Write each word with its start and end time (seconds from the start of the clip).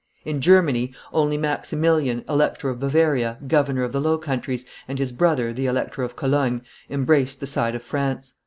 In 0.25 0.41
Germany, 0.41 0.95
only 1.13 1.37
Maximilian, 1.37 2.23
Elector 2.27 2.69
of 2.69 2.79
Bavaria, 2.79 3.37
governor 3.47 3.83
of 3.83 3.91
the 3.91 4.01
Low 4.01 4.17
Countries, 4.17 4.65
and 4.87 4.97
his 4.97 5.11
brother, 5.11 5.53
the 5.53 5.67
Elector 5.67 6.01
of 6.01 6.15
Cologne, 6.15 6.63
embraced 6.89 7.39
the 7.39 7.45
side 7.45 7.75
of 7.75 7.83
France. 7.83 8.33